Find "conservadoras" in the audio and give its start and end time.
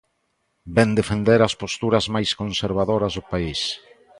2.41-3.13